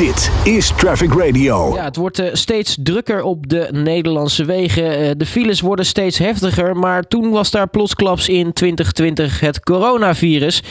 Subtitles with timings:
[0.00, 1.74] Dit is Traffic Radio.
[1.74, 4.98] Ja, het wordt eh, steeds drukker op de Nederlandse wegen.
[4.98, 10.62] Eh, de files worden steeds heftiger, maar toen was daar plotsklaps in 2020 het coronavirus.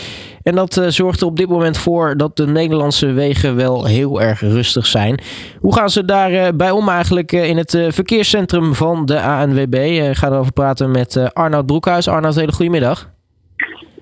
[0.43, 4.21] En dat uh, zorgt er op dit moment voor dat de Nederlandse wegen wel heel
[4.21, 5.19] erg rustig zijn.
[5.59, 9.73] Hoe gaan ze daarbij bij om eigenlijk in het verkeerscentrum van de ANWB?
[10.09, 12.07] Ik ga erover praten met Arnoud Broekhuis.
[12.07, 13.09] Arnoud, hele goedemiddag.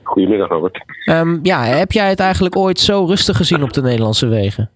[0.04, 0.84] Goedemiddag, Robert.
[1.10, 4.72] Um, ja, heb jij het eigenlijk ooit zo rustig gezien op de Nederlandse wegen?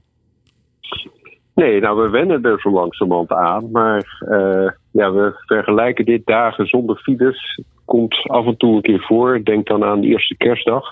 [1.55, 3.71] Nee, nou we wennen er zo langzamerhand aan.
[3.71, 7.61] Maar uh, ja, we vergelijken dit dagen zonder files.
[7.85, 9.43] Komt af en toe een keer voor.
[9.43, 10.89] Denk dan aan de eerste kerstdag.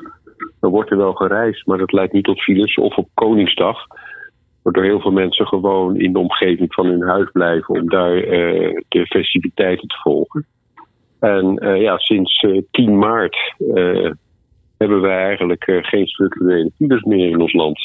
[0.60, 2.76] Dan wordt er wel gereisd, maar dat leidt niet tot files.
[2.76, 3.78] Of op Koningsdag.
[4.62, 8.82] Waardoor heel veel mensen gewoon in de omgeving van hun huis blijven om daar uh,
[8.88, 10.46] de festiviteiten te volgen.
[11.20, 13.38] En uh, ja, sinds 10 maart
[14.78, 17.80] hebben wij eigenlijk geen structurele files meer in ons land.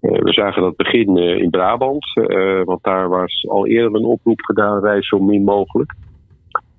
[0.00, 4.40] Eh, we zagen dat beginnen in Brabant, eh, want daar was al eerder een oproep
[4.40, 5.94] gedaan, reis zo min mogelijk.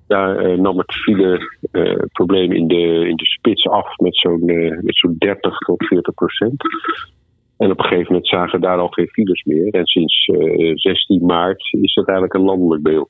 [0.06, 1.58] Daar eh, nam het file
[2.12, 4.44] probleem in de, in de spits af met zo'n
[4.80, 6.62] met zo'n 30 tot 40 procent.
[7.56, 9.74] En op een gegeven moment zagen daar al geen files meer.
[9.74, 10.24] En sinds
[10.74, 13.08] 16 maart is dat eigenlijk een landelijk beeld.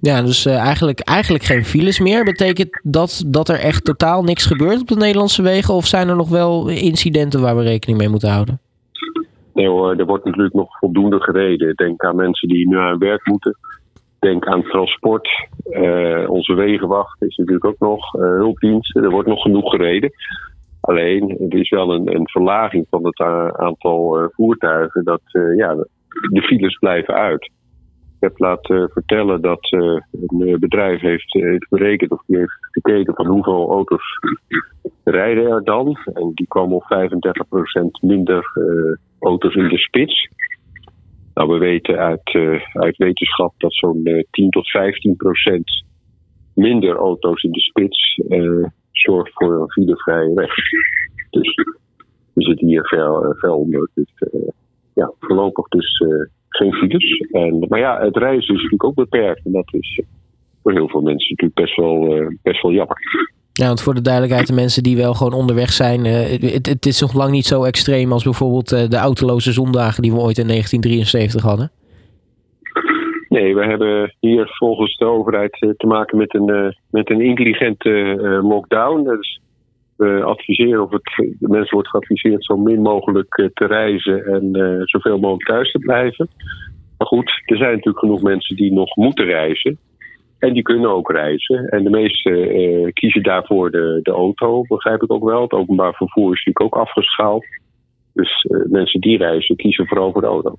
[0.00, 2.24] Ja, dus eigenlijk, eigenlijk geen files meer.
[2.24, 5.74] Betekent dat dat er echt totaal niks gebeurt op de Nederlandse wegen?
[5.74, 8.60] Of zijn er nog wel incidenten waar we rekening mee moeten houden?
[9.54, 11.74] Nee hoor, er wordt natuurlijk nog voldoende gereden.
[11.74, 13.56] Denk aan mensen die nu aan werk moeten.
[14.18, 15.28] Denk aan transport.
[15.70, 18.14] Uh, onze wegenwacht is natuurlijk ook nog.
[18.14, 20.10] Uh, hulpdiensten, er wordt nog genoeg gereden.
[20.80, 23.20] Alleen, er is wel een, een verlaging van het
[23.56, 25.04] aantal uh, voertuigen.
[25.04, 25.22] Dat
[25.56, 25.74] ja,
[26.30, 27.50] de files blijven uit.
[28.22, 33.70] Heb laten vertellen dat een bedrijf heeft, heeft berekend of die heeft gekeken van hoeveel
[33.70, 34.18] auto's
[35.04, 35.98] rijden er dan.
[36.12, 36.86] En die kwam op 35%
[38.00, 38.44] minder
[39.20, 40.28] auto's in de spits.
[41.34, 42.34] Nou, we weten uit,
[42.72, 45.84] uit wetenschap dat zo'n uh, eh, 10 tot 15 procent
[46.54, 48.20] minder auto's in de spits
[48.92, 50.54] zorgt voor een filevrije weg.
[51.30, 51.54] Dus
[52.32, 53.90] we zitten hier ver, ver onder.
[53.94, 54.12] Dus
[54.94, 56.04] ja, voorlopig dus
[56.56, 57.26] geen files.
[57.30, 59.44] En, maar ja, het reizen is natuurlijk ook beperkt.
[59.44, 60.00] En dat is
[60.62, 62.96] voor heel veel mensen natuurlijk best wel, best wel jammer.
[63.52, 66.12] Ja, want voor de duidelijkheid, de mensen die wel gewoon onderweg zijn, uh,
[66.52, 70.12] het, het, is nog lang niet zo extreem als bijvoorbeeld uh, de autoloze zondagen die
[70.12, 71.70] we ooit in 1973 hadden.
[73.28, 77.90] Nee, we hebben hier volgens de overheid te maken met een, met een intelligente
[78.42, 79.02] lockdown.
[79.04, 79.40] Dus
[80.02, 84.50] we adviseren, of het, mensen wordt geadviseerd zo min mogelijk te reizen en
[84.84, 86.28] zoveel mogelijk thuis te blijven.
[86.98, 89.78] Maar goed, er zijn natuurlijk genoeg mensen die nog moeten reizen.
[90.38, 91.68] En die kunnen ook reizen.
[91.68, 95.42] En de meesten kiezen daarvoor de, de auto, begrijp ik ook wel.
[95.42, 97.44] Het openbaar vervoer is natuurlijk ook afgeschaald.
[98.12, 100.56] Dus mensen die reizen kiezen vooral voor de auto.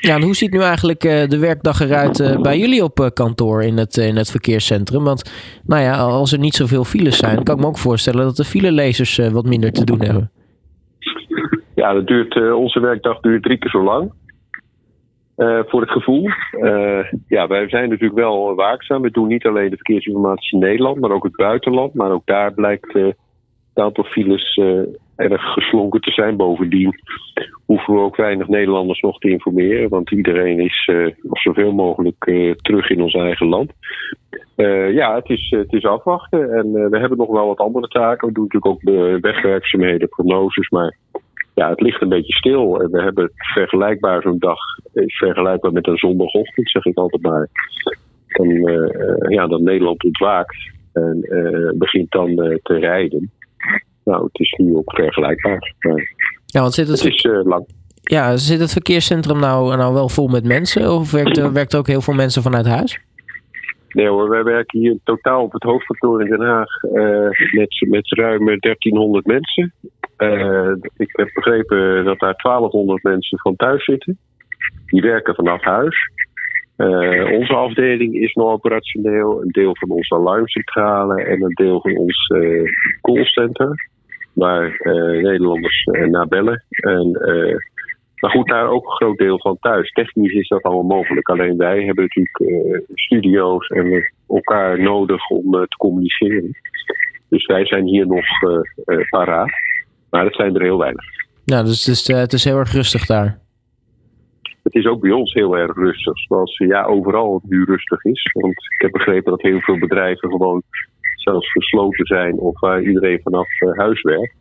[0.00, 3.96] Ja, hoe ziet nu eigenlijk uh, de werkdag eruit bij jullie op kantoor in het,
[3.96, 5.04] in het verkeerscentrum?
[5.04, 5.32] Want
[5.64, 8.44] nou ja, als er niet zoveel files zijn, kan ik me ook voorstellen dat de
[8.44, 10.30] filelezers wat minder te doen hebben.
[11.74, 14.12] Ja, dat duurt, onze werkdag duurt drie keer zo lang.
[15.66, 16.28] Voor het gevoel.
[17.28, 19.02] Ja, wij zijn natuurlijk wel waakzaam.
[19.02, 21.94] We doen niet alleen de verkeersinformatie in Nederland, maar ook het buitenland.
[21.94, 23.16] Maar ook daar blijkt het
[23.74, 24.60] aantal files
[25.18, 26.36] erg geslonken te zijn.
[26.36, 26.94] Bovendien
[27.66, 30.90] hoeven we ook weinig Nederlanders nog te informeren, want iedereen is
[31.32, 32.24] zoveel mogelijk
[32.56, 33.72] terug in ons eigen land.
[34.92, 38.28] ja, het is, het is afwachten en we hebben nog wel wat andere taken.
[38.28, 40.96] We doen natuurlijk ook wegwerkzaamheden, prognoses, maar
[41.58, 42.88] ja, het ligt een beetje stil.
[42.90, 44.58] We hebben vergelijkbaar zo'n dag,
[44.94, 47.48] vergelijkbaar met een zondagochtend, zeg ik altijd maar.
[48.28, 48.88] Dan, uh,
[49.28, 50.56] ja, dan Nederland ontwaakt
[50.92, 53.30] en uh, begint dan uh, te rijden.
[54.08, 55.74] Nou, het is nu ook vergelijkbaar.
[56.46, 57.66] Ja, want zit het, het is lang.
[58.02, 60.92] Ja, zit het verkeerscentrum nou, nou wel vol met mensen?
[60.92, 63.00] Of werkt, werkt ook heel veel mensen vanuit huis?
[63.88, 66.82] Nee hoor, wij werken hier totaal op het hoofdkantoor in Den Haag
[67.52, 69.72] met, met ruim 1300 mensen.
[70.18, 74.18] Uh, ik heb begrepen dat daar 1200 mensen van thuis zitten.
[74.86, 76.10] Die werken vanaf huis.
[76.76, 79.42] Uh, onze afdeling is nog operationeel.
[79.42, 82.32] Een deel van onze alarmcentrale en een deel van ons
[83.00, 83.88] callcenter.
[84.38, 84.80] Waar
[85.22, 86.64] Nederlanders naar bellen.
[86.68, 87.10] En,
[88.20, 89.90] maar goed, daar ook een groot deel van thuis.
[89.90, 91.28] Technisch is dat allemaal mogelijk.
[91.28, 96.56] Alleen wij hebben natuurlijk studio's en elkaar nodig om te communiceren.
[97.28, 98.24] Dus wij zijn hier nog
[99.10, 99.50] paraat.
[100.10, 101.04] Maar dat zijn er heel weinig.
[101.44, 103.38] Ja, dus het is, het is heel erg rustig daar.
[104.62, 106.18] Het is ook bij ons heel erg rustig.
[106.18, 108.30] Zoals ja, overal nu rustig is.
[108.32, 110.62] Want ik heb begrepen dat heel veel bedrijven gewoon
[111.20, 114.34] zelfs gesloten zijn of waar iedereen vanaf uh, huis werkt.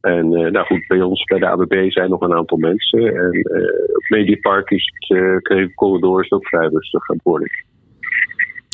[0.00, 3.16] En nou goed, bij ons bij de ABB zijn nog een aantal mensen.
[3.16, 3.38] En
[3.96, 4.92] op Mediapark is
[5.42, 7.48] het Corridor is ook vrij rustig aan het worden.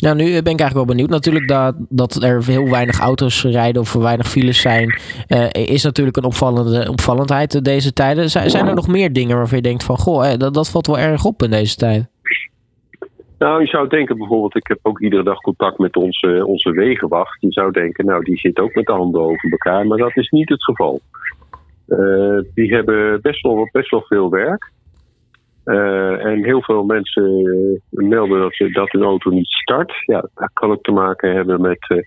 [0.03, 1.09] Nou, nu ben ik eigenlijk wel benieuwd.
[1.09, 6.17] Natuurlijk dat, dat er heel weinig auto's rijden of weinig files zijn, uh, is natuurlijk
[6.17, 8.29] een opvallende opvallendheid deze tijden.
[8.29, 10.99] Zijn, zijn er nog meer dingen waarvan je denkt van, goh, dat, dat valt wel
[10.99, 12.12] erg op in deze tijd?
[13.43, 17.41] Nou, je zou denken bijvoorbeeld, ik heb ook iedere dag contact met onze, onze wegenwacht.
[17.41, 20.29] Je zou denken, nou, die zit ook met de handen over elkaar, maar dat is
[20.29, 21.01] niet het geval.
[21.87, 24.71] Uh, die hebben best wel, best wel veel werk.
[25.65, 27.43] Uh, en heel veel mensen
[27.89, 29.93] melden dat, ze, dat hun auto niet start.
[30.05, 31.97] Ja, dat kan ook te maken hebben met uh,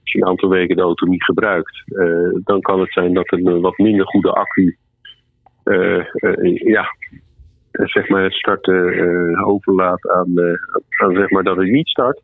[0.00, 1.82] als je een aantal weken de auto niet gebruikt.
[2.44, 4.76] Dan kan het zijn dat een wat minder goede accu
[6.54, 6.86] ja,
[7.72, 10.38] zeg maar het starten overlaat aan,
[11.02, 12.20] aan zeg maar dat het niet start.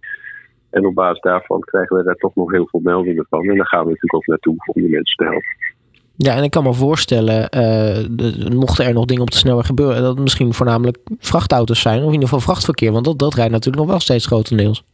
[0.70, 3.48] En op basis daarvan krijgen we daar toch nog heel veel meldingen van.
[3.48, 5.76] En daar gaan we natuurlijk ook naartoe om die mensen te helpen.
[6.16, 7.40] Ja, en ik kan me voorstellen,
[8.54, 12.06] mochten er nog dingen op de snelweg gebeuren, dat het misschien voornamelijk vrachtauto's zijn, of
[12.06, 14.84] in ieder geval vrachtverkeer, want dat, dat rijdt natuurlijk nog wel steeds grotendeels.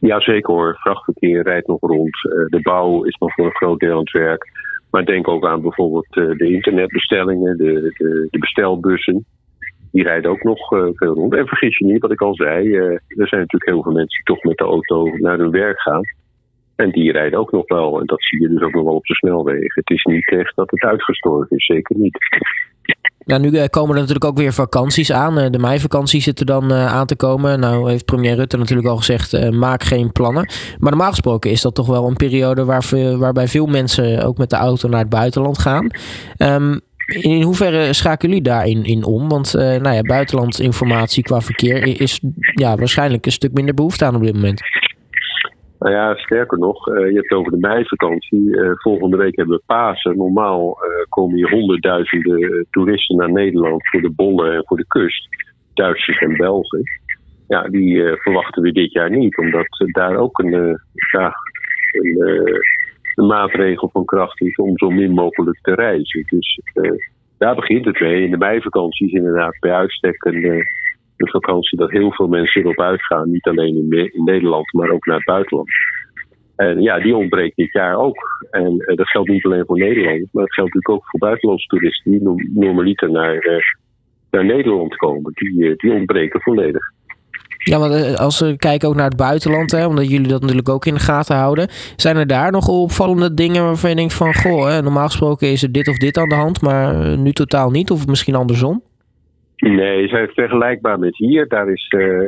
[0.00, 0.76] Ja, zeker hoor.
[0.78, 2.16] Vrachtverkeer rijdt nog rond.
[2.48, 4.50] De bouw is nog voor een groot deel aan het werk.
[4.90, 9.24] Maar denk ook aan bijvoorbeeld de internetbestellingen, de, de, de, bestelbussen.
[9.90, 11.34] Die rijden ook nog veel rond.
[11.34, 14.34] En vergis je niet, wat ik al zei, er zijn natuurlijk heel veel mensen die
[14.34, 16.02] toch met de auto naar hun werk gaan.
[16.76, 18.00] En die rijden ook nog wel.
[18.00, 19.70] En dat zie je dus ook nog wel op de snelwegen.
[19.74, 22.18] Het is niet echt dat het uitgestorven is, zeker niet.
[23.28, 25.38] Nou, nu eh, komen er natuurlijk ook weer vakanties aan.
[25.38, 27.60] Eh, de meivakantie zit er dan eh, aan te komen.
[27.60, 30.48] Nou heeft premier Rutte natuurlijk al gezegd, maak geen plannen.
[30.78, 32.84] Maar normaal gesproken is dat toch wel een periode waar,
[33.18, 35.90] waarbij veel mensen ook met de auto naar het buitenland gaan.
[36.38, 39.28] Um, in hoeverre schakelen jullie daarin in om?
[39.28, 42.20] Want uh, nou ja, buitenlandinformatie qua verkeer is
[42.54, 44.62] ja, waarschijnlijk een stuk minder behoefte aan op dit moment.
[45.78, 48.40] Nou ja, sterker nog, uh, je hebt over de meivakantie.
[48.40, 50.16] Uh, volgende week hebben we Pasen.
[50.16, 50.78] Normaal
[51.08, 55.28] komen hier honderdduizenden toeristen naar Nederland voor de bollen en voor de kust.
[55.74, 56.82] Duitsers en Belgen.
[57.48, 60.80] Ja, die verwachten we dit jaar niet, omdat daar ook een,
[61.12, 61.34] ja,
[61.92, 62.16] een,
[63.18, 66.24] een, maatregel van kracht is om zo min mogelijk te reizen.
[66.26, 66.60] Dus
[67.38, 68.24] daar begint het mee.
[68.24, 70.66] In de meivakantie is inderdaad bij uitstek een
[71.18, 73.30] de vakantie dat heel veel mensen erop uitgaan.
[73.30, 73.76] Niet alleen
[74.12, 75.68] in, Nederland, maar ook naar het buitenland.
[76.56, 78.46] En ja, die ontbreekt dit jaar ook.
[78.50, 81.66] En uh, dat geldt niet alleen voor Nederland, maar het geldt natuurlijk ook voor buitenlandse
[81.66, 83.58] toeristen die normaliter naar, uh,
[84.30, 85.32] naar Nederland komen.
[85.34, 86.92] Die, uh, die ontbreken volledig.
[87.58, 90.86] Ja, want als we kijken ook naar het buitenland, hè, omdat jullie dat natuurlijk ook
[90.86, 94.66] in de gaten houden, zijn er daar nog opvallende dingen waarvan je denkt van, goh,
[94.66, 97.90] hè, normaal gesproken is er dit of dit aan de hand, maar nu totaal niet,
[97.90, 98.82] of misschien andersom?
[99.56, 101.48] Nee, ze zijn vergelijkbaar met hier.
[101.48, 102.20] Daar is uh,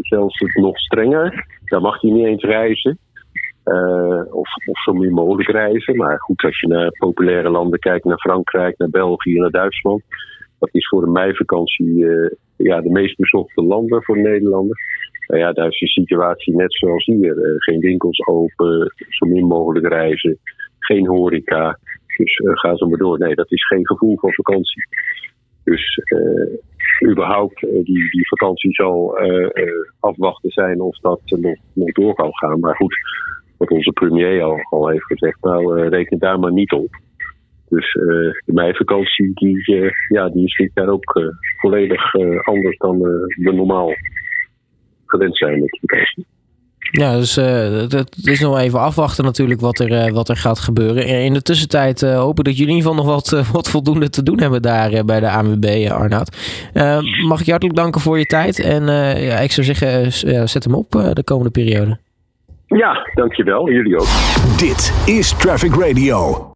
[0.00, 1.46] zelfs het nog strenger.
[1.64, 2.98] Daar mag je niet eens reizen.
[4.30, 5.96] Of, of zo min mogelijk reizen.
[5.96, 10.02] Maar goed, als je naar populaire landen kijkt, naar Frankrijk, naar België, naar Duitsland.
[10.60, 12.06] Dat is voor een meivakantie
[12.56, 14.80] ja, de meest bezochte landen voor Nederlanders.
[15.26, 17.34] Nou ja, daar is de situatie net zoals hier.
[17.56, 20.38] geen winkels open, zo min mogelijk reizen,
[20.78, 21.78] geen horeca.
[22.16, 23.18] Dus ga zo maar door.
[23.18, 24.82] Nee, dat is geen gevoel van vakantie.
[25.64, 26.00] Dus
[27.08, 29.18] überhaupt die, die vakantie zal
[30.00, 32.60] afwachten zijn of dat nog, nog door kan gaan.
[32.60, 32.96] Maar goed,
[33.56, 37.00] wat onze premier al, al heeft gezegd, nou reken daar maar niet op.
[37.70, 41.20] Dus de meivakantie die, ja, die is dit jaar ook
[41.60, 42.14] volledig
[42.44, 43.92] anders dan we normaal
[45.06, 46.26] gewend zijn met vakantie.
[46.90, 47.44] Ja, dus uh,
[47.88, 51.06] het, is nog even afwachten natuurlijk wat er, uh, wat er gaat gebeuren.
[51.06, 54.22] In de tussentijd uh, hopen dat jullie in ieder geval nog wat, wat voldoende te
[54.22, 56.36] doen hebben daar bij de ANWB, Arnoud.
[57.28, 58.60] mag ik je hartelijk danken voor je tijd.
[58.60, 58.84] En
[59.22, 60.12] ja, ik zou zeggen,
[60.48, 61.98] zet hem op de komende periode.
[62.66, 63.70] Ja, dankjewel.
[63.70, 64.08] Jullie ook.
[64.58, 66.49] Dit is Traffic Radio.